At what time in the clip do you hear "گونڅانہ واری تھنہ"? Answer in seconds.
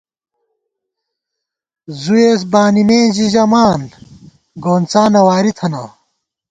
4.63-5.83